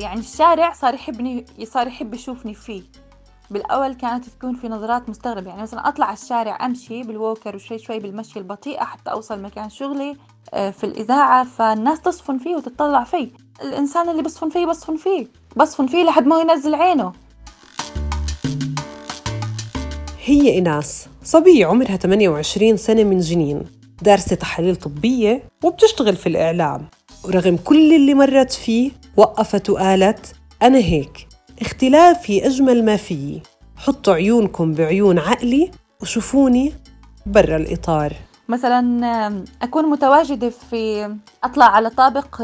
[0.00, 2.82] يعني الشارع صار يحبني صار يحب يشوفني فيه.
[3.50, 7.98] بالأول كانت تكون في نظرات مستغربة يعني مثلا أطلع على الشارع أمشي بالووكر وشوي شوي
[7.98, 10.16] بالمشي البطيئة حتى أوصل مكان شغلي
[10.54, 13.28] آه، في الإذاعة فالناس تصفن فيه وتطلع فيه.
[13.62, 17.12] الإنسان اللي بصفن فيه بصفن فيه بصفن فيه لحد ما ينزل عينه.
[20.24, 23.62] هي إناس صبية عمرها 28 سنة من جنين
[24.02, 26.88] دارسة تحاليل طبية وبتشتغل في الإعلام.
[27.24, 31.28] ورغم كل اللي مرت فيه وقفت وقالت أنا هيك
[31.60, 33.42] اختلافي أجمل ما فيي
[33.76, 35.70] حطوا عيونكم بعيون عقلي
[36.02, 36.72] وشوفوني
[37.26, 38.12] برا الإطار.
[38.48, 42.36] مثلا أكون متواجدة في أطلع على طابق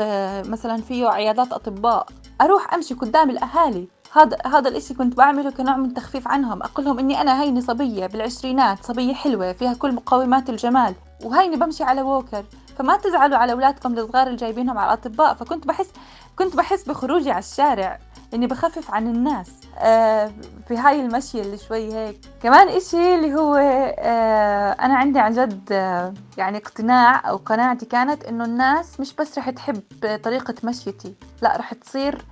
[0.48, 2.06] مثلا فيه عيادات أطباء
[2.40, 3.88] أروح أمشي قدام الأهالي.
[4.12, 6.62] هذا هذا الإشي كنت بعمله كنوع من تخفيف عنهم.
[6.62, 10.94] أقول لهم إني أنا هيني صبية بالعشرينات صبية حلوة فيها كل مقومات الجمال
[11.24, 12.44] وهيني بمشي على ووكر.
[12.78, 15.34] فما تزعلوا على أولادكم الصغار اللي جايبينهم على الأطباء.
[15.34, 15.88] فكنت بحس
[16.36, 17.98] كنت بحس بخروجي على الشارع
[18.34, 20.32] إني بخفف عن الناس آه
[20.68, 22.20] في هاي المشي اللي شوي هيك.
[22.42, 23.54] كمان إشي اللي هو
[23.98, 29.38] آه أنا عندي عن جد آه يعني اقتناع أو قناعتي كانت إنه الناس مش بس
[29.38, 29.82] رح تحب
[30.24, 32.24] طريقة مشيتي لا رح تصير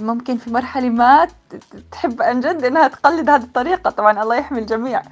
[0.00, 1.28] ممكن في مرحلة ما
[1.92, 3.90] تحب عن جد إنها تقلد هذه الطريقة.
[3.90, 5.02] طبعا الله يحمي الجميع.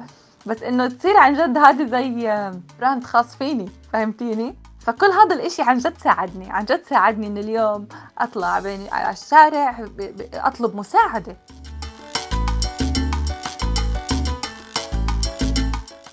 [0.46, 2.10] بس إنه تصير عن جد هذه زي
[2.80, 7.88] براند خاص فيني فهمتيني؟ فكل هذا الإشي عن جد ساعدني عن جد ساعدني ان اليوم
[8.18, 9.86] أطلع بين على الشارع
[10.34, 11.36] أطلب مساعدة.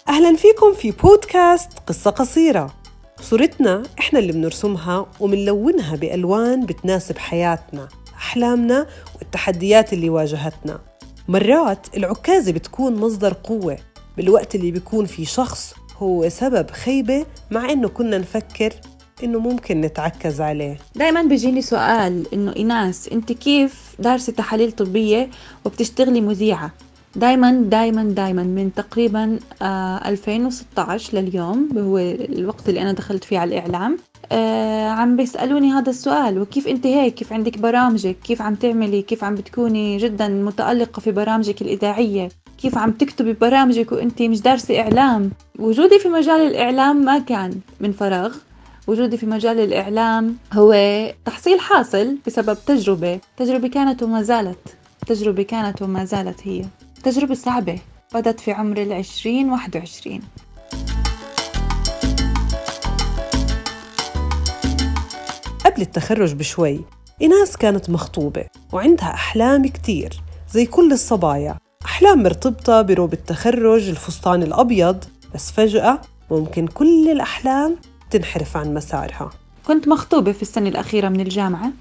[0.10, 2.74] أهلا فيكم في بودكاست قصة قصيرة.
[3.22, 10.80] صورتنا إحنا اللي بنرسمها ومنلونها بألوان بتناسب حياتنا أحلامنا والتحديات اللي واجهتنا.
[11.28, 13.78] مرات العكازة بتكون مصدر قوة
[14.18, 18.74] بالوقت اللي بيكون في شخص هو سبب خيبة مع إنه كنا نفكر
[19.24, 20.78] إنه ممكن نتعكز عليه.
[20.96, 25.30] دايما بيجيني سؤال إنه إيناس أنت كيف دارسة تحاليل طبية
[25.66, 26.72] وبتشتغلي مذيعة؟
[27.16, 33.48] دايما دايما دايما من تقريبا آه 2016 لليوم هو الوقت اللي أنا دخلت فيه على
[33.60, 33.98] الإعلام.
[34.32, 39.24] آه عم بيسألوني هذا السؤال وكيف أنت هيك؟ كيف عندك برامجك؟ كيف عم تعملي؟ كيف
[39.24, 45.32] عم بتكوني جدا متألقة في برامجك الإذاعية؟ كيف عم تكتبي برامجك وانت مش دارسة إعلام؟
[45.60, 48.36] وجودي في مجال الإعلام ما كان من فراغ.
[48.88, 50.74] وجودي في مجال الإعلام هو
[51.26, 53.20] تحصيل حاصل بسبب تجربة.
[53.38, 54.78] تجربة كانت وما زالت.
[55.08, 56.66] تجربة كانت وما زالت هي.
[57.04, 57.80] تجربة صعبة.
[58.14, 60.22] بدت في عمر العشرين واحد وعشرين.
[65.66, 66.82] قبل التخرج بشوي
[67.22, 70.14] إناس كانت مخطوبة وعندها أحلام كتير
[70.52, 71.58] زي كل الصبايا.
[71.96, 75.04] أحلام مرتبطة بروب التخرج الفستان الأبيض
[75.36, 76.02] بس فجأة
[76.32, 77.76] ممكن كل الأحلام
[78.12, 79.30] تنحرف عن مسارها.
[79.68, 81.72] كنت مخطوبة في السنة الأخيرة من الجامعة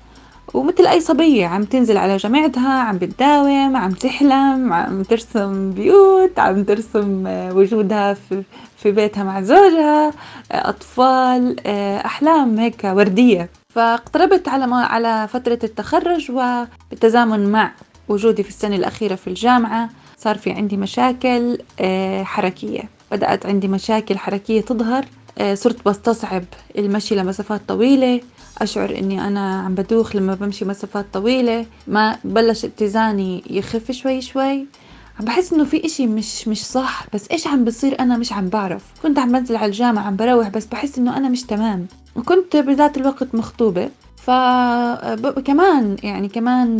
[0.55, 6.65] ومثل أي صبية عم تنزل على جامعتها عم بتداوم عم تحلم عم ترسم بيوت عم
[6.65, 8.43] ترسم آه، وجودها في,
[8.77, 10.13] في بيتها مع زوجها آه،
[10.69, 13.49] أطفال آه، أحلام هيك وردية.
[13.75, 17.73] فاقتربت على على فترة التخرج وبالتزامن مع
[18.09, 19.89] وجودي في السنة الأخيرة في الجامعة
[20.25, 21.59] صار في عندي مشاكل
[22.23, 22.83] حركية.
[23.13, 25.05] بدأت عندي مشاكل حركية تظهر
[25.55, 26.45] صرت بستصعب
[26.79, 28.21] المشي لمسافات طويلة.
[28.59, 31.67] أشعر إني أنا عم بدوخ لما بمشي مسافات طويلة.
[31.87, 34.67] ما بلش اتزاني يخف شوي شوي.
[35.21, 38.49] عم بحس إنه في إشي مش مش صح بس إيش عم بصير أنا مش عم
[38.49, 38.83] بعرف.
[39.03, 41.87] كنت عم بنزل على الجامعة عم بروح بس بحس إنه أنا مش تمام.
[42.17, 43.91] وكنت بذات الوقت مخطوبة.
[44.27, 46.77] فكمان يعني كمان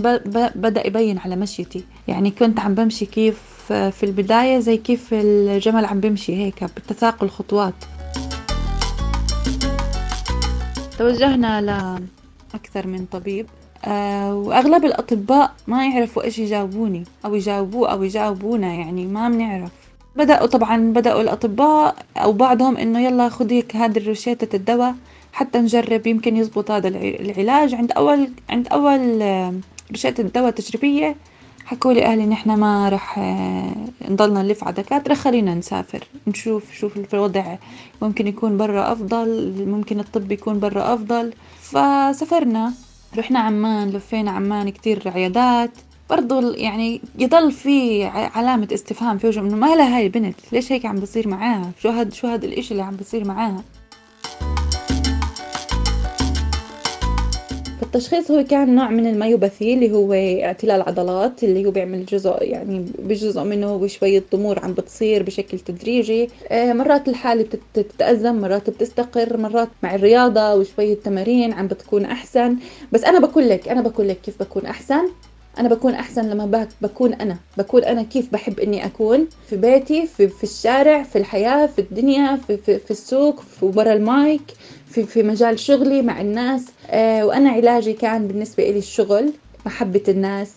[0.55, 1.85] بدأ يبين على مشيتي.
[2.09, 3.39] يعني كنت عم بمشي كيف
[3.69, 7.75] في البداية زي كيف الجمل عم بمشي هيك بتساقل خطوات.
[10.99, 13.47] توجهنا لأكثر من طبيب.
[13.85, 19.71] أه وأغلب الأطباء ما يعرفوا إيش يجاوبوني أو يجاوبوه أو يجاوبونا يعني ما بنعرف
[20.17, 24.95] بدأوا طبعا بدأوا الأطباء أو بعضهم إنه يلا خذي هذه الروشتة الدواء.
[25.35, 27.75] حتى نجرب يمكن يزبط هذا العلاج.
[27.75, 29.23] عند أول عند أول
[29.91, 31.17] روشتة الدواء تجريبية
[31.65, 33.75] حكوا لي أهلي نحن ما رح آه،
[34.09, 36.05] نضلنا نلف على دكاترة خلينا نسافر.
[36.27, 37.57] نشوف شوف الوضع
[38.03, 41.33] ممكن يكون برا أفضل ممكن الطب يكون برا أفضل.
[41.61, 42.73] فسافرنا.
[43.19, 45.71] رحنا عمان لفينا عمان كتير عيادات
[46.11, 50.87] برضو يعني يضل في علامة استفهام في وجهه إنه ما لها هاي البنت ليش هيك
[50.87, 53.63] عم بصير معاها؟ شو هاد شو هاد الإشي اللي عم بصير معاها؟
[57.81, 60.13] فالتشخيص هو كان نوع من الميوباثي اللي هو
[60.45, 66.31] اعتلال عضلات اللي هو بيعمل جزء يعني بجزء منه شوية ضمور عم بتصير بشكل تدريجي.
[66.49, 72.57] آه، مرات الحالة بتتأزم مرات بتستقر مرات مع الرياضة وشوية تمارين عم بتكون أحسن.
[72.93, 75.09] بس أنا بقول لك أنا بقول لك كيف بكون أحسن.
[75.59, 77.37] أنا بكون أحسن لما بكون أنا.
[77.59, 82.37] بكون أنا كيف بحب إني أكون في بيتي في, في الشارع في الحياة في الدنيا
[82.37, 84.43] في, في, في السوق في برا المايك.
[84.95, 86.63] في, في مجال شغلي مع الناس.
[86.91, 89.33] آه وأنا علاجي كان بالنسبة لي الشغل
[89.67, 90.51] محبة الناس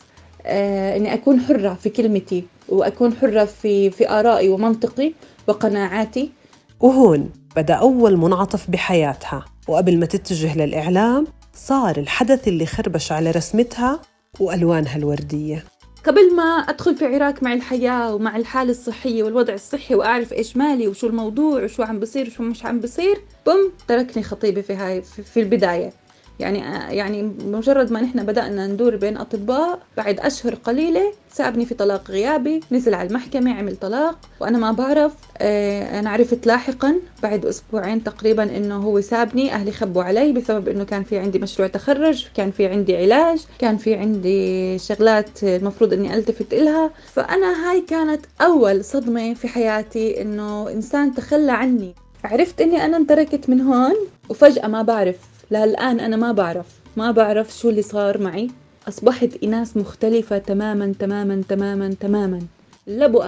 [0.45, 5.13] آه إني أكون حرة في كلمتي وأكون حرة في في آرائي ومنطقي
[5.47, 6.31] وقناعاتي.
[6.79, 14.01] وهون بدأ أول منعطف بحياتها وقبل ما تتجه للإعلام صار الحدث اللي خربش على رسمتها
[14.39, 15.63] وألوانها الوردية.
[16.07, 20.87] قبل ما أدخل في عراك مع الحياة ومع الحالة الصحية والوضع الصحي وأعرف إيش مالي
[20.87, 25.39] وشو الموضوع وشو عم بصير وشو مش عم بصير بوم تركني خطيبي في هاي في
[25.39, 25.93] البداية.
[26.39, 26.59] يعني
[26.97, 32.59] يعني مجرد ما نحن بدأنا ندور بين أطباء بعد أشهر قليلة سابني في طلاق غيابي
[32.71, 38.43] نزل على المحكمة عمل طلاق وأنا ما بعرف آه أنا عرفت لاحقا بعد أسبوعين تقريبا
[38.57, 42.65] إنه هو سابني أهلي خبوا علي بسبب إنه كان في عندي مشروع تخرج كان في
[42.67, 46.91] عندي علاج كان في عندي شغلات المفروض إني ألتفت إلها.
[47.13, 51.95] فأنا هاي كانت أول صدمة في حياتي إنه إنسان تخلى عني.
[52.23, 53.95] عرفت إني أنا انتركت من هون
[54.29, 55.17] وفجأة ما بعرف.
[55.51, 56.65] لهالآن أنا ما بعرف.
[56.97, 58.49] ما بعرف شو اللي صار معي.
[58.87, 62.39] أصبحت إناث مختلفة تماما تماما تماما تماما.
[62.87, 63.25] اللبؤة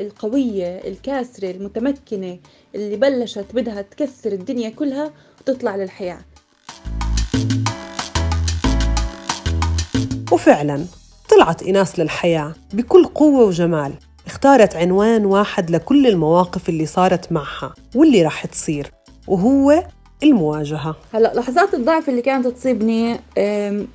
[0.00, 2.38] القوية الكاسرة المتمكنة
[2.74, 5.10] اللي بلشت بدها تكسر الدنيا كلها
[5.40, 6.18] وتطلع للحياة.
[10.32, 10.84] وفعلا
[11.30, 13.92] طلعت إناس للحياة بكل قوة وجمال.
[14.26, 18.92] اختارت عنوان واحد لكل المواقف اللي صارت معها واللي راح تصير
[19.26, 19.84] وهو
[20.22, 20.96] المواجهة.
[21.12, 23.20] هلا لحظات الضعف اللي كانت تصيبني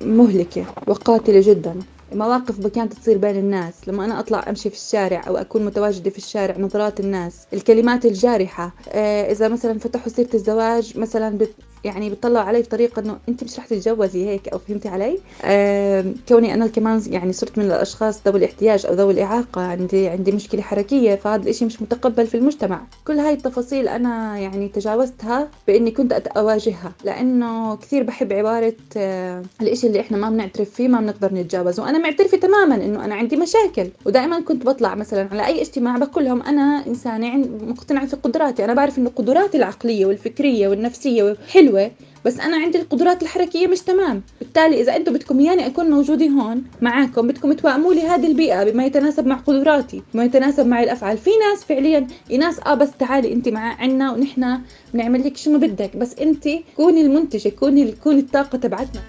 [0.00, 1.74] مهلكة وقاتلة جدا.
[2.12, 3.88] مواقف كانت تصير بين الناس.
[3.88, 8.74] لما أنا أطلع أمشي في الشارع أو أكون متواجدة في الشارع نظرات الناس الكلمات الجارحة
[8.88, 11.38] آه، إذا مثلا فتحوا سيرة الزواج مثلا
[11.86, 16.54] يعني بتطلعوا علي بطريقة إنه أنت مش رح تتجوزي هيك أو فهمتي علي؟ آه كوني
[16.54, 21.14] أنا كمان يعني صرت من الأشخاص ذوي الاحتياج أو ذوي الإعاقة عندي عندي مشكلة حركية
[21.14, 22.80] فهذا الإشي مش متقبل في المجتمع.
[23.06, 29.86] كل هاي التفاصيل أنا يعني تجاوزتها بإني كنت أواجهها لأنه كثير بحب عبارة آه الإشي
[29.86, 31.82] اللي إحنا ما بنعترف فيه ما بنقدر نتجاوزه.
[31.82, 36.24] وأنا معترفة تماما إنه أنا عندي مشاكل ودائما كنت بطلع مثلا على أي اجتماع بقول
[36.24, 37.36] لهم أنا إنسانة
[37.66, 38.64] مقتنعة في قدراتي.
[38.64, 41.90] أنا بعرف إنه قدراتي العقلية والفكرية والنفسية حلوة حلوة
[42.24, 44.22] بس أنا عندي القدرات الحركية مش تمام.
[44.40, 48.86] بالتالي إذا أنتم بدكم اياني أكون موجوده هون معاكم بدكم توائموا لي هذه البيئة بما
[48.86, 51.18] يتناسب مع قدراتي بما يتناسب مع الأفعال.
[51.18, 52.06] في ناس فعليا
[52.38, 54.60] ناس آه بس تعالي انت مع عنا ونحن
[54.94, 55.96] بنعمل لك شنو بدك.
[55.96, 59.00] بس انت كوني المنتجة كوني كوني الطاقة تبعتنا.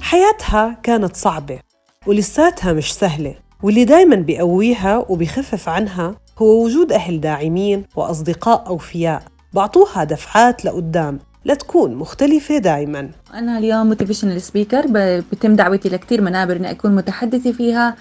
[0.00, 1.60] حياتها كانت صعبة
[2.06, 9.22] ولساتها مش سهلة واللي دايما بيقويها وبيخفف عنها هو وجود أهل داعمين وأصدقاء أوفياء.
[9.52, 14.86] بعطوها دفعات لقدام لتكون مختلفة دائما أنا اليوم motivational speaker
[15.32, 17.96] بتم دعوتي لكثير منابر إني أكون متحدثة فيها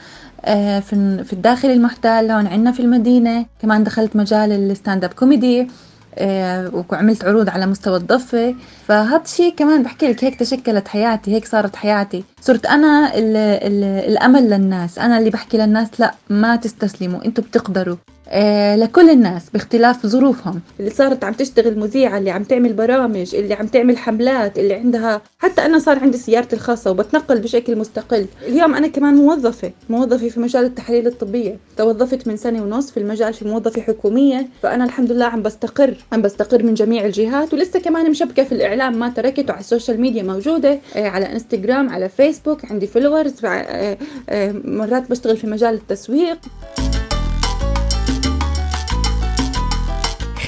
[0.45, 3.45] آه، في الداخل المحتل هون عندنا في المدينة.
[3.61, 5.67] كمان دخلت مجال ال stand-up comedy
[6.91, 8.55] وعملت عروض على مستوى الضفة.
[8.87, 12.23] فهذا الشيء كمان بحكي لك هيك تشكلت حياتي هيك صارت حياتي.
[12.41, 14.99] صرت أنا ال ال الأمل للناس.
[14.99, 17.95] أنا اللي بحكي للناس لا ما تستسلموا أنتوا بتقدروا.
[18.75, 20.61] لكل الناس باختلاف ظروفهم.
[20.79, 25.21] اللي صارت عم تشتغل مذيعة اللي عم تعمل برامج اللي عم تعمل حملات اللي عندها
[25.39, 28.25] حتى أنا صار عندي سيارتي الخاصة وبتنقل بشكل مستقل.
[28.47, 31.57] اليوم أنا كمان موظفة موظفة في مجال التحاليل الطبية.
[31.77, 34.47] توظفت من سنة ونص في المجال في موظفة حكومية.
[34.63, 37.53] فأنا الحمد لله عم بستقر عم بستقر من جميع الجهات.
[37.53, 41.89] ولسه كمان مشبكة في الإعلام ما تركت وعلى ال social media موجودة آه على إنستغرام
[41.89, 43.97] على فيسبوك عندي followers آه
[44.29, 46.37] آه مرات بشتغل في مجال التسويق.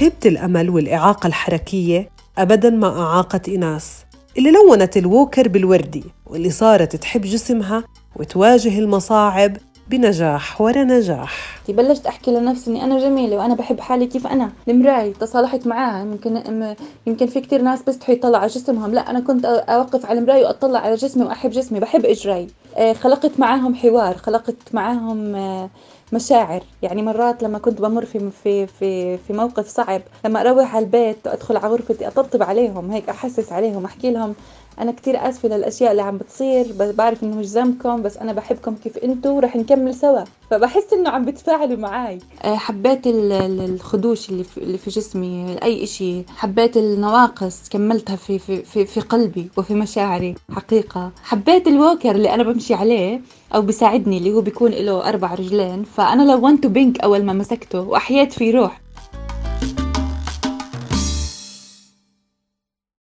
[0.00, 4.04] خيبة الأمل والإعاقة الحركية أبدا ما أعاقت إناس
[4.38, 7.84] اللي لونت الووكر بالوردي واللي صارت تحب جسمها
[8.16, 9.56] وتواجه المصاعب
[9.90, 11.60] بنجاح ورا نجاح.
[11.68, 14.50] بلشت أحكي لنفسي إني أنا جميلة وأنا بحب حالي كيف أنا.
[14.68, 16.74] المرايه تصالحت معاها يمكن
[17.06, 18.94] يمكن في كتير ناس بيستحوا يطلعوا على جسمهم.
[18.94, 22.48] لا أنا كنت أوقف على المرايه وأطلع على جسمي وأحب جسمي بحب إجري.
[22.76, 25.70] آه، خلقت معاهم حوار خلقت معاهم آه،
[26.12, 26.62] مشاعر.
[26.82, 31.26] يعني مرات لما كنت بمر في في في في موقف صعب لما أروح على البيت
[31.26, 34.34] وأدخل على غرفتي أطبطب عليهم هيك أحسس عليهم أحكي لهم
[34.78, 38.74] أنا كتير آسفة للأشياء اللي عم بتصير بس بعرف إنه مش ذنبكم بس أنا بحبكم
[38.74, 40.24] كيف أنتم ورح نكمل سوا.
[40.50, 44.44] فبحس إنه عم بتفاعلوا معي آه، حبيت الخدوش اللي
[44.78, 46.22] في, جسمي اي إشي.
[46.36, 50.34] حبيت النواقص كملتها في, في, في, في قلبي وفي مشاعري.
[50.52, 51.10] حقيقة.
[51.22, 53.20] حبيت الووكر اللي أنا بمشي عليه
[53.54, 55.84] أو بيساعدني اللي هو بيكون له أربع رجلين.
[55.84, 58.79] فأنا لونته بينك أول ما مسكته وأحييت فيه روح.